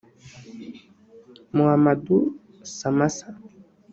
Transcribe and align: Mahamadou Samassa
Mahamadou 1.55 2.23
Samassa 2.75 3.27